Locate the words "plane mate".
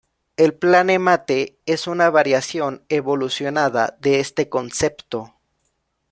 0.55-1.59